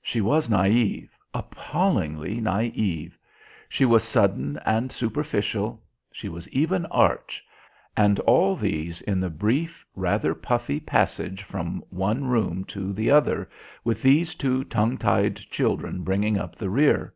She 0.00 0.20
was 0.20 0.48
naïve 0.48 1.08
appallingly 1.34 2.40
naïve; 2.40 3.14
she 3.68 3.84
was 3.84 4.04
sudden 4.04 4.56
and 4.64 4.92
superficial; 4.92 5.82
she 6.12 6.28
was 6.28 6.48
even 6.50 6.86
arch; 6.86 7.44
and 7.96 8.20
all 8.20 8.54
these 8.54 9.00
in 9.00 9.18
the 9.18 9.28
brief, 9.28 9.84
rather 9.96 10.36
puffy 10.36 10.78
passage 10.78 11.42
from 11.42 11.82
one 11.90 12.26
room 12.26 12.62
to 12.66 12.92
the 12.92 13.10
other, 13.10 13.50
with 13.82 14.02
these 14.02 14.36
two 14.36 14.62
tongue 14.62 14.98
tied 14.98 15.34
children 15.34 16.02
bringing 16.04 16.38
up 16.38 16.54
the 16.54 16.70
rear. 16.70 17.12